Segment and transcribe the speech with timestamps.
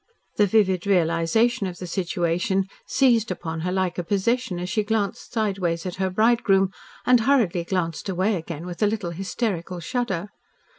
[0.37, 5.31] The vivid realisation of the situation seized upon her like a possession as she glanced
[5.31, 6.71] sideways at her bridegroom
[7.05, 10.29] and hurriedly glanced away again with a little hysterical shudder.